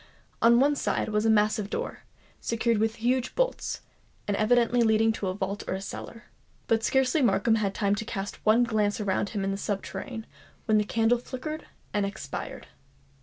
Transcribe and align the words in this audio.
On 0.41 0.59
one 0.59 0.75
side 0.75 1.09
was 1.09 1.27
a 1.27 1.29
massive 1.29 1.69
door, 1.69 2.05
secured 2.39 2.79
with 2.79 2.95
huge 2.95 3.35
bolts, 3.35 3.81
and 4.27 4.35
evidently 4.35 4.81
leading 4.81 5.09
into 5.09 5.27
a 5.27 5.35
vault 5.35 5.63
or 5.67 5.79
cellar. 5.79 6.23
But 6.65 6.81
scarcely 6.83 7.19
had 7.21 7.27
Markham 7.27 7.53
time 7.71 7.93
to 7.93 8.03
cast 8.05 8.43
one 8.43 8.63
glance 8.63 8.99
around 8.99 9.29
him 9.29 9.43
in 9.43 9.51
the 9.51 9.57
subterranean, 9.57 10.25
when 10.65 10.79
the 10.79 10.85
candle 10.85 11.19
flickered 11.19 11.67
and 11.93 12.03
expired. 12.03 12.65